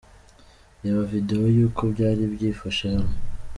Reba 0.81 1.01
Video 1.11 1.41
y'uko 1.55 1.81
byari 1.93 2.23
byifashe 2.33 2.83
hano:. 2.93 3.13